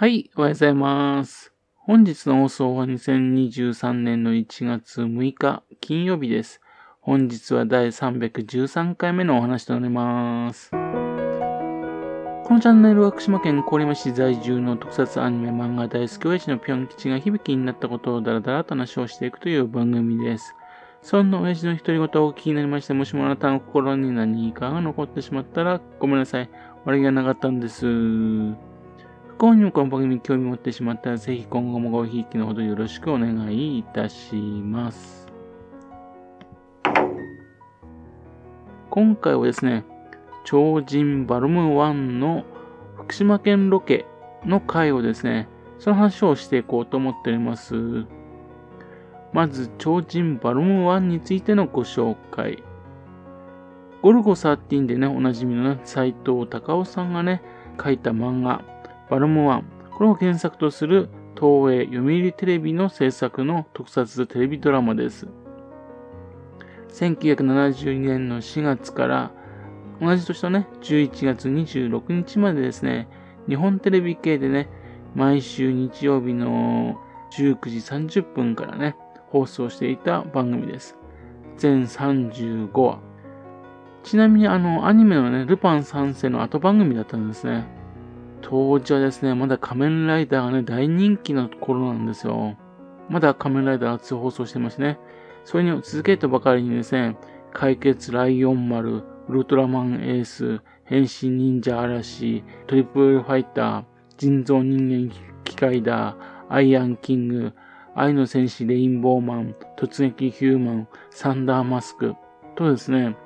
[0.00, 1.52] はい、おはようございます。
[1.76, 6.62] 本日の放送は2023年の1月6日金曜日です。
[7.02, 10.70] 本日は第313回目のお話となります。
[10.70, 20.54] このチャンネルは福島県郡山市在住の特撮アニメ漫画大好き親父のぴょん吉が響きになったことをダラダラと話をしていくという番組です。
[21.02, 26.48] そんな親父の独り言をお聞きになりまして、もしもあなたの心に何かが残ってしまったらごめんなさい。
[26.86, 28.69] 悪気がなかったんです。
[29.42, 35.26] 今にもこの番組に興味持ってしまったら、ぜひ今後もごひいきのほどよろしくお願いいたします。
[38.90, 39.86] 今回はですね、
[40.44, 42.44] 超人バルム1の
[42.96, 44.04] 福島県ロケ
[44.44, 45.48] の回をですね、
[45.78, 48.04] その話をしていこうと思っております。
[49.32, 52.62] まず、超人バルム1についてのご紹介。
[54.02, 57.40] ゴルゴ13でね、おなじみのね、斎藤隆夫さんがね、
[57.82, 58.62] 書いた漫画、
[59.10, 59.64] バルムワン。
[59.90, 65.26] これを原作とする東映読売テレビの制作の特撮テレビドラマです。
[66.90, 69.32] 1972年の4月から
[70.00, 73.08] 同じ年のね、11月26日までですね、
[73.48, 74.68] 日本テレビ系でね、
[75.14, 76.98] 毎週日曜日の
[77.32, 78.96] 19時30分からね、
[79.30, 80.96] 放送していた番組です。
[81.56, 83.00] 全35話。
[84.04, 87.79] ちなみにあの、アニメのね、ルパン三世の後番組だったんですね。
[88.42, 92.56] 当時はですね、まだ仮面ライダーがね、大人気の頃なんですよ。
[93.08, 94.98] まだ仮面ライダー初放送してましてね。
[95.44, 97.16] それに続けとばかりにですね、
[97.52, 103.84] 解決ライオン丸、ウルトラマンエース、変身忍者嵐、トリプルファイター、
[104.16, 106.16] 人造人間機械だ、
[106.48, 107.52] アイアンキング、
[107.94, 112.14] 愛の戦士レインボーマン、突撃ヒューマン、サンダーマスク
[112.56, 113.16] とですね、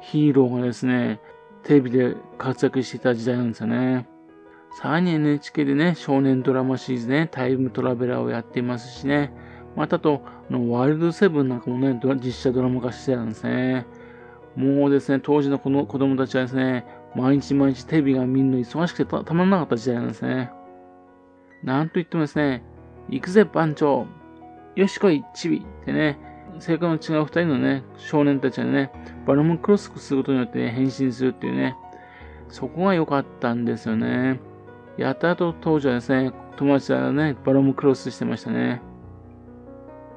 [0.00, 1.20] ヒーローがですね、
[1.62, 4.06] テレビで活躍していた時代なんですよね。
[4.72, 9.32] さらに NHK でね、少年ドラマシリーズね、タイムトラベラーをやっていますしね、
[9.76, 13.86] またと、あのワイルドセブンなんかもね、実写ドラマ化してたんですね。
[14.56, 16.84] もうですね、当時のこの子供たちはですね、
[17.14, 20.50] 毎日毎日テレビが見るの忙しくてたまらなかった時代なんですね。
[21.62, 22.62] なんと言ってもですね、
[23.08, 24.06] 行くぜ番長
[24.76, 26.18] よしこいチビってね、
[26.58, 28.90] 性格の違う二人のね、少年たちがね、
[29.26, 31.76] バルムクロスすることによって、ね、変身するっていうね、
[32.48, 34.40] そこが良かったんですよね。
[35.00, 38.82] やった後当時はですね、友達はね、バロムクロスしてましたね。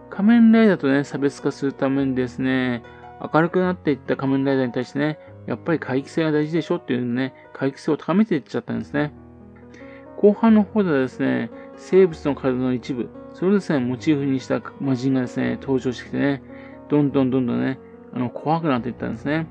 [0.10, 2.84] 仮面ライダーとね、差別化するためにですね、
[3.34, 9.14] 明るくなっていった仮面ライダーに対してね、やっぱり回帰性が大事でしょっていうね、回帰性を高めていっちゃったんですね。
[10.18, 16.44] 後半の方ではですね、生物の体の一部、それをですね、モチーフにした魔人がですね、登場してきてね、
[16.90, 17.80] どんどんどんどんね、
[18.14, 19.48] あの、怖くなっていったんですね。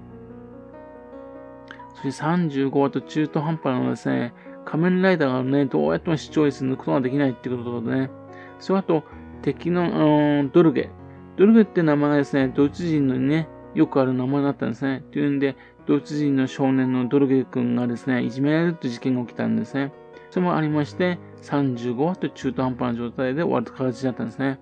[1.94, 4.34] そして35話と中途半端なのですね、
[4.72, 8.10] 仮面ライダーがね、どうやっても視聴率抜くことができないっていうことでね、
[8.58, 9.04] それあと、
[9.42, 10.88] 敵の、あの、ドルゲ。
[11.36, 15.04] ドルゲって名前がですね、ドイツ人のね、よくある名前だったんですね。
[15.12, 19.92] というんで、ドイツ人の少年のドルゲ君がですね、いじめられるという事件が起きたんですね。
[20.30, 24.58] それもありまして、35話と中途半端な状態で終わる形だったんですね。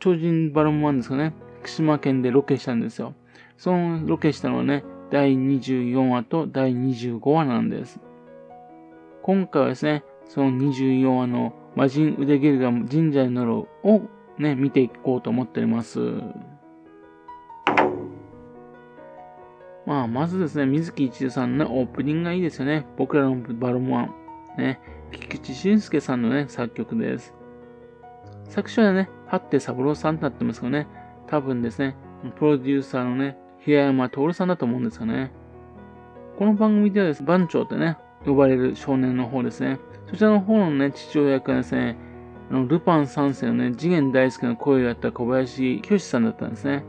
[0.00, 3.14] 超人バロンマンですかね、福島県でロケしたんですよ。
[3.56, 8.00] そのロケしたのはね、第24話と第25話なんです。
[9.26, 14.02] 今回はですね、その24話の魔人腕ゲルガ神社に乗るを
[14.38, 15.98] ね、見ていこうと思っております。
[19.84, 22.86] まあ、まずですね、水木一郎さんのオープニングがいいですよね。
[22.96, 24.14] 僕らのバロモアン。
[24.58, 24.78] ね、
[25.10, 27.34] 菊池俊介さんのね、作曲です。
[28.44, 30.86] 作詞はね、八手三郎さんとなってますけどね、
[31.26, 31.96] 多分ですね、
[32.36, 35.32] プロデューサーのね、平山徹さんだと思うんですよね。
[36.38, 39.78] この番組ではですね、番長ってね、呼ばれる少年の方ですね。
[40.08, 41.96] そちらの方のね、父親役はですね、
[42.50, 46.84] あの、ルパン三世のね、次元大好きな声をやった小林清さんだったんですね。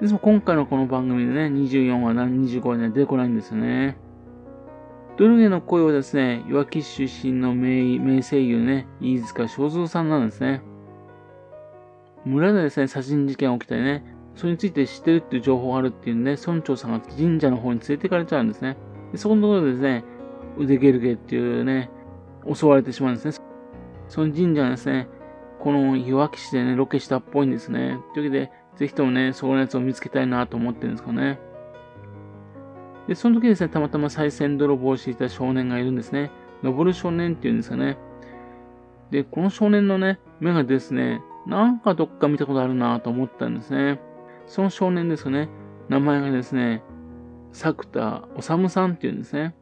[0.00, 3.96] ですも今回のこの番組でね、24話、25話には出てこないんですよね。
[5.16, 10.62] ドルゲの声をですね、いわき市出身の名名声優ね、飯塚正蔵さんなんですね。
[12.24, 14.04] 村でですね、殺人事件が起きたりね、
[14.36, 18.76] それについて知ってるっていう情報があるっていうんで、村長さんが神社の方に連れて行かれちゃうんですね。
[19.10, 20.04] でそこのところでですね、
[20.58, 21.90] 腕ゲルゲっていうね、
[22.52, 23.46] 襲われてしまうんですね。
[24.08, 25.08] その神社がですね、
[25.60, 27.98] このいわき市でね、ロケしたっぽいんですね。
[28.14, 31.38] というわけで、ぜひともね、そこのやつを見つけたいなと思ってるんですかね。
[33.08, 36.30] で、その時ですね、たまたま再銭泥棒をしていた少年がいるんですね。
[36.62, 37.98] 登る少年っていうんですかね。
[39.10, 44.00] で、この少年のね、目がですね、なんかどっか見たことあるなと思ったんですね。
[44.46, 45.48] その少年ですよね。
[45.88, 46.82] 名前がですね、
[47.52, 49.54] 作田治さんっていうんですね。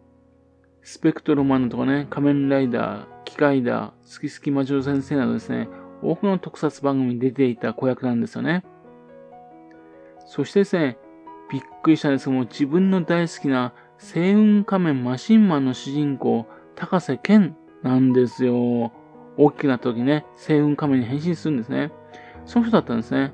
[0.86, 5.68] スペクトルマンとかね、仮面ライダーカイダー、月々魔女先生などですね、
[6.00, 8.64] 多くの特撮番組に出ていた子役なんですよね。
[10.26, 10.96] そしてですね、
[11.50, 16.46] びっくりしたんですけども、自分の大好きな星雲仮面マシンマンの主人公、
[16.76, 18.92] 高瀬健なんですよ。
[19.36, 21.90] 大きくなった時ね、星雲仮面に変身するんですね。
[22.44, 23.32] その人だったんですね。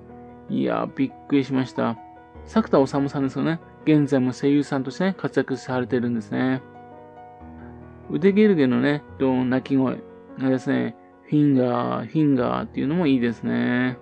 [0.49, 1.99] いやー、びっくりしました。
[2.47, 3.61] 作田治さんですよね。
[3.85, 6.63] 現在も声優さんとして、ね、活躍されているんですね。
[8.13, 10.03] 腕ゲルゲのね、と鳴き声
[10.39, 13.97] がですね、フィンガー、フィンガーっていうのもいいですね。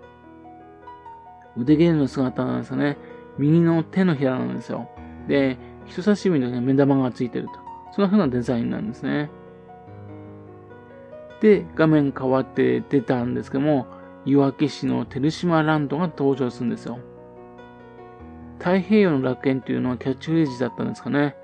[1.56, 2.98] 腕ゲルの姿なんですよね。
[3.38, 4.90] 右の手のひらなんですよ。
[5.28, 7.52] で、人差し指に、ね、目玉がついてると。
[7.92, 9.30] そんな風なデザインなんですね。
[11.40, 13.86] で、画面変わって出たんですけども、
[14.26, 16.98] 岩木市の照島ランドが登場するんですよ。
[18.58, 21.36] 太平洋の楽園っていうのはキャッチフレーズだったんですかね。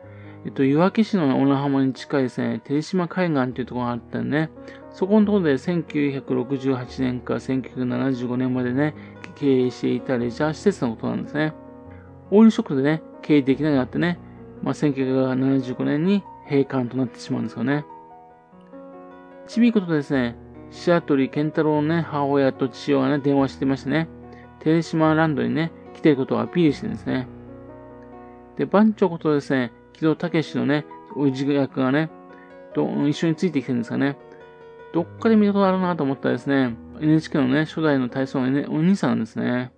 [0.46, 4.50] えっと、岩木市の小名浜に近いですね、照島海岸っていうところがあったんでね、
[4.92, 8.94] そこのところで1968年から1975年までね、
[9.34, 11.52] 経営していたレジャー施設のことなんですね。
[12.30, 14.20] オイルショックでね、経営できなくなってね、
[14.62, 17.84] まあ、1975年に閉館となってしまうんですよね。
[19.48, 20.36] ちびことですね、
[20.70, 24.08] 白鳥健太郎のね、母親と父親がね、電話してましてね、
[24.60, 27.26] 照島ランドにね、来てることをアピールしてるんですね。
[28.56, 30.84] で、番長ことですね、木戸武のね、
[31.14, 32.10] おじ役がね、
[32.74, 34.18] と一緒についてきてるんですかね。
[34.92, 39.72] どっかで見たことあるなと思ったらですね、NHK のね、初代の体操の、ね、お兄さんなんですね。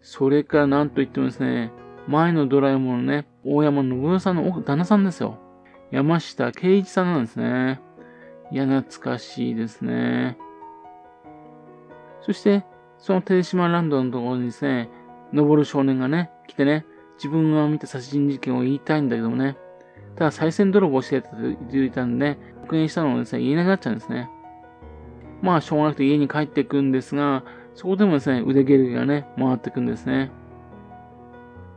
[0.00, 1.70] それからなんといってもですね、
[2.06, 5.38] 前のドラえもんのね、大山信代さんの旦那さんですよ。
[5.90, 7.80] 山下圭一さんなんですね。
[8.50, 10.38] いや、懐かしいですね。
[12.22, 12.64] そして、
[12.96, 14.88] その照島ランドのところにですね、
[15.34, 16.86] 登る少年がね、来てね、
[17.18, 19.56] 自分が見た殺人事件を言いたいんだけどもね、
[20.16, 24.30] ただ再銭泥棒してたと言ってたんで、復元したのをですね、言えなくなっちゃうんですね。
[25.42, 27.44] まあ、しょうがなくて家に帰っていくんですが、
[27.74, 30.32] そこでもですね、腕ゲルゲがね、回っていくんですね。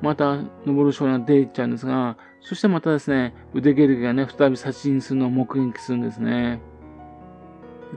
[0.02, 6.60] また、登る少年が出ていっちゃうんですが、そしてまたですね、腕ゲルゲがね、再び殺人するのを目撃するんですね。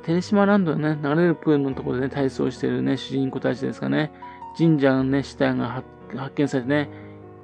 [0.02, 4.12] テレシマランドのね、流れるプールのところでね、体操しているね、主人公たちですかね、
[4.58, 5.82] 神社のね、死体が
[6.14, 6.90] 発見されてね、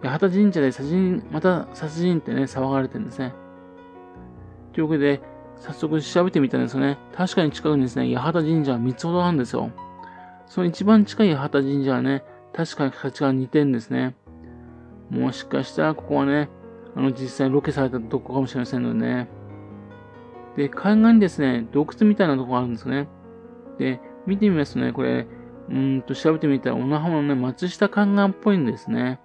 [0.02, 3.35] 八幡神社で殺人、また殺人ってね、騒がれてるんですね。
[4.73, 5.20] というわけで、
[5.56, 6.99] 早速調べてみたんですよね。
[7.14, 9.70] 確かに近くにですね、八幡神社は3つほどあるんですよ。
[10.47, 14.14] その一番近い八幡神社はね、確かに形が似てるんですね。
[15.11, 16.49] もしかしたらここはね、
[16.96, 19.29] あの実際ロケされたとこかもしれませんのでね。
[20.56, 23.08] で、海岸にですね、洞窟みたいなとこがあるんですね。
[23.79, 25.26] で、見てみますとね、これ、
[25.69, 29.20] うんと調べてみたら、小名浜のね、松下海岸っぽいんですね。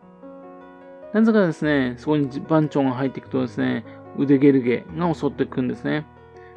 [1.15, 3.85] なぜかですね、そこに番長が入っていくとですね、
[4.17, 6.05] 腕ゲルゲが襲っていくんですね。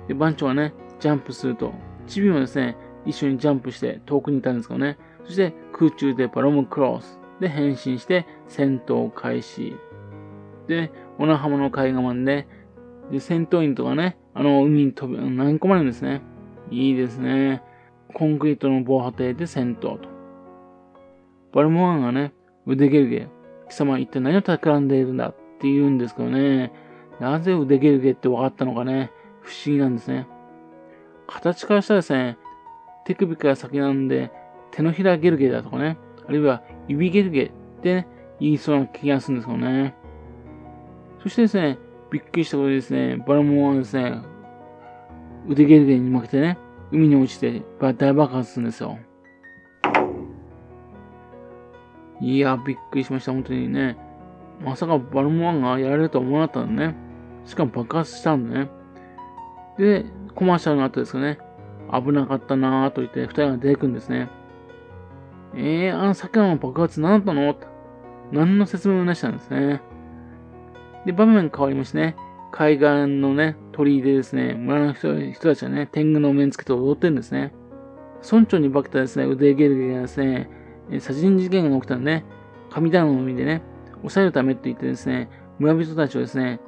[0.08, 1.72] で、番長がね、ジャンプすると、
[2.08, 2.76] チビもですね、
[3.06, 9.76] 一緒にジャンプして遠くにいたんですけどね、そして空中でバロムクロスで変身して戦闘開始。
[10.66, 12.48] で、小名浜の海岸まで、
[13.12, 16.20] で、戦闘員とかね、あの、海に飛び、投げ込まれるんですね。
[16.72, 17.62] いいですね。
[18.12, 20.08] コンクリートの防波堤で戦闘と。
[21.52, 22.32] バルモアンがね、
[22.66, 23.28] 腕ゲルゲ、
[23.68, 26.72] 貴様は一体何を企んでいるんだって言うんですけどね、
[27.20, 29.10] なぜ腕ゲルゲって分かったのかね、
[29.40, 30.26] 不思議なんですね。
[31.26, 32.38] 形からしたらですね、
[33.04, 34.30] 手首から先なんで、
[34.70, 37.50] 手のひらゲルゲだとかね、あるいは指ゲルゲっ
[37.82, 38.08] て、ね、
[38.40, 39.94] 言いそうな気がするんですけどね。
[41.22, 41.78] そしてですね、
[42.10, 44.20] びっくりしたことでですね、バラモンはですね、
[45.48, 46.58] 腕ゲルゲに負けてね、
[46.92, 48.98] 海に落ちて大爆発するんですよ。
[52.20, 53.96] いや、びっくりしました、本当にね。
[54.60, 56.96] まさかバルモアンがやられるとは思わなかったんでね。
[57.44, 58.70] しかも爆発したんでね。
[59.78, 61.38] で、コマーシャルの後ですかね。
[61.92, 64.28] 危なかったなぁと言って二人が出てくるんですね。
[65.54, 67.56] えー、あのさっきの爆発何だったの？
[68.32, 69.80] 何の説明もなしなんですね。
[71.06, 72.16] で、場面変わりましてね。
[72.50, 75.14] 海岸のね、鳥居でですね、村の人
[75.48, 77.54] たちはね、天狗の面つけて踊ってるんですね。
[78.28, 80.50] 村長に化けたですね、腕ゲルゲがですね、
[81.00, 82.24] 殺人事件が起きたんでね、
[82.70, 83.62] 神頼みでね、
[83.98, 85.28] 抑えるためって言ってですね、
[85.58, 86.60] 村人たちをですね、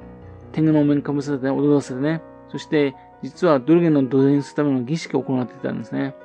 [0.51, 6.15] 天狗のお面かぶせて踊らせてね、そして実はドルゲンの土手にするための儀式を行っていたんですね。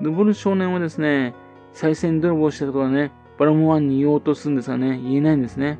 [0.00, 1.34] 登る少年はですね、
[1.72, 5.78] 再銭泥棒したことはね、バラモンワンに言おうとするんですがね、言えないんですね。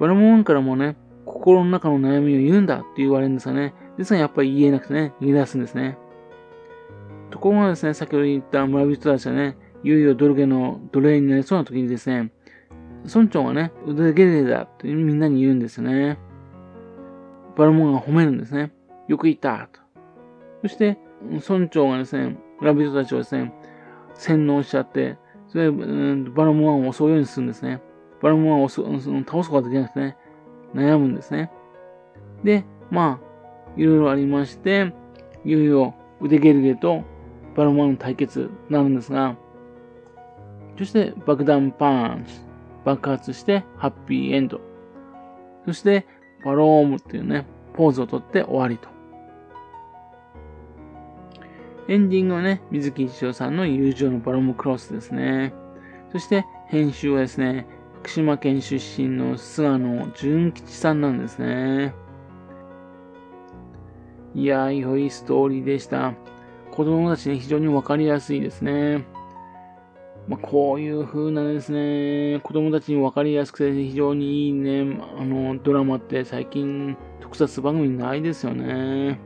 [0.00, 5.98] バラモンワンからもね、心の中の悩みを言うんだって言われるんですがね、ですがやっぱり言えなくてね、逃げ出すんですね。
[7.30, 12.30] ところがですね、先ほど言った村人たちはね、いよいよドルゲの奴隷になりそうな時にですね、
[13.04, 16.18] 村長がね、腕ゲレだってみんなに言うんですよね。
[17.56, 18.72] バルモンが褒めるんですね。
[19.08, 19.80] よく言ったと。
[20.62, 23.52] そして、村長がですね、ラビットたちをですね、
[24.14, 25.70] 洗脳しちゃって、それで、
[26.30, 27.82] バラモンを襲うようにするんですね。
[28.22, 30.16] バラモンを倒すことができなくてね、
[30.74, 31.50] 悩むんですね。
[32.42, 34.94] で、まあ、いろいろありまして、
[35.44, 37.02] いよいよ腕ゲルゲと
[37.54, 39.36] バラモンの対決なるんですが、
[40.78, 42.34] そして爆弾パンチ、
[42.84, 44.60] 爆発してハッピーエンド。
[45.66, 46.06] そして、
[46.44, 48.88] バロームっていうね、ポーズをとって終わりと。
[51.88, 55.52] エンディングはね、水木一郎さんの友情のバロムクロスですね。
[56.12, 57.66] そして編集はですね、
[58.00, 61.94] 福島県出身の菅野純吉さんなんですね。
[64.34, 66.14] いやー、良いストーリーでした。
[66.74, 69.04] 子供たちね、非常にわかりやすいですね。
[70.26, 79.20] まあ、こういう風なですね、子供たちにわかりやすくて非常にいいね、あの、ドラマって最近特撮番組ないですよね。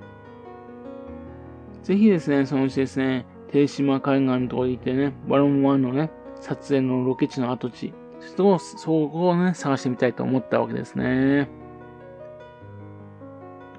[1.84, 7.94] ぜひですね、そのうちですね、手島海岸のとこに行ってね、バロン1のね、撮影のロケ地の跡地、
[8.36, 11.48] そこを、そこをね、探してみたいと思ったわけですね。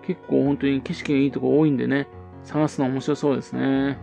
[0.08, 2.08] 結構本当に景色がいいとこ多いんでね、
[2.44, 3.98] 探すの面白そうですね。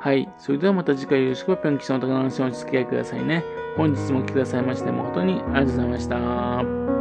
[0.00, 0.32] はい。
[0.38, 3.44] それではまた次回よろしくぴょん吉の高の話をお付き合いくださいね。
[3.76, 6.99] 本日も来てくださいまして誠にありがとうございました。